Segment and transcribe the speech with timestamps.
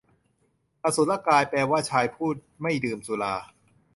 [0.83, 3.35] อสุรกาย แปลว่า ชายผู้ไม่ดื่มสุรา